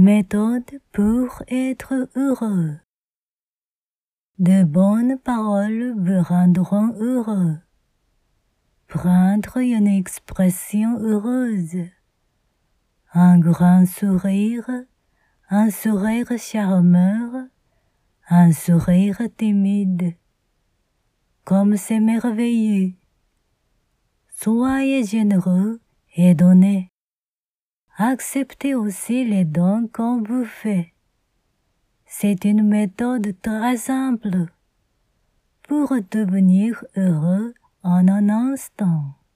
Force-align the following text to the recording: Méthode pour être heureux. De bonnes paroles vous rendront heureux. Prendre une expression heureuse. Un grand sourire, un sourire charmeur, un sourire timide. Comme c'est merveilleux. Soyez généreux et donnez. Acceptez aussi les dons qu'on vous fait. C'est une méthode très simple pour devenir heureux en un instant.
Méthode 0.00 0.80
pour 0.92 1.42
être 1.48 2.08
heureux. 2.14 2.78
De 4.38 4.62
bonnes 4.62 5.18
paroles 5.18 5.92
vous 5.98 6.22
rendront 6.22 6.92
heureux. 7.00 7.56
Prendre 8.86 9.56
une 9.56 9.88
expression 9.88 11.00
heureuse. 11.00 11.88
Un 13.12 13.40
grand 13.40 13.86
sourire, 13.86 14.70
un 15.50 15.68
sourire 15.68 16.30
charmeur, 16.38 17.48
un 18.28 18.52
sourire 18.52 19.20
timide. 19.36 20.14
Comme 21.42 21.76
c'est 21.76 21.98
merveilleux. 21.98 22.94
Soyez 24.28 25.02
généreux 25.02 25.80
et 26.14 26.36
donnez. 26.36 26.92
Acceptez 28.00 28.76
aussi 28.76 29.24
les 29.24 29.44
dons 29.44 29.88
qu'on 29.92 30.22
vous 30.22 30.44
fait. 30.44 30.94
C'est 32.06 32.44
une 32.44 32.62
méthode 32.62 33.34
très 33.42 33.76
simple 33.76 34.46
pour 35.64 35.92
devenir 36.12 36.84
heureux 36.96 37.54
en 37.82 38.06
un 38.06 38.28
instant. 38.28 39.18